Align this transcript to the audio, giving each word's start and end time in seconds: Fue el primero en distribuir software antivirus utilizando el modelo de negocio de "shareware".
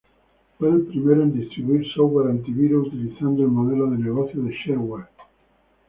Fue 0.57 0.67
el 0.67 0.87
primero 0.87 1.21
en 1.21 1.31
distribuir 1.31 1.85
software 1.93 2.31
antivirus 2.31 2.87
utilizando 2.87 3.43
el 3.43 3.49
modelo 3.49 3.87
de 3.91 3.99
negocio 3.99 4.41
de 4.41 4.51
"shareware". 4.51 5.05